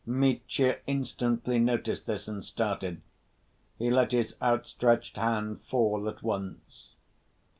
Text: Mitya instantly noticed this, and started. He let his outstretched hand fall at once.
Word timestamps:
Mitya 0.03 0.79
instantly 0.87 1.59
noticed 1.59 2.07
this, 2.07 2.27
and 2.27 2.43
started. 2.43 3.03
He 3.77 3.91
let 3.91 4.13
his 4.13 4.35
outstretched 4.41 5.17
hand 5.17 5.61
fall 5.61 6.09
at 6.09 6.23
once. 6.23 6.95